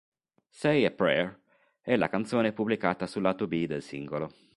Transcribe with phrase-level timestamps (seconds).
[0.49, 1.39] Say a Prayer
[1.79, 4.33] è la canzone pubblicata sul lato B del singolo.